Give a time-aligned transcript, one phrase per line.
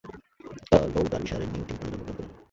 [0.93, 2.29] Low ডার্বিশায়ারের New টিংটনে জন্মগ্রহণ করেন।